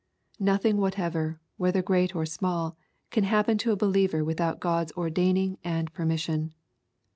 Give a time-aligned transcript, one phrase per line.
[0.27, 2.75] *' Nothing whatever, whether great or small,
[3.11, 6.55] can happen to a believer, without God's ordering and permission.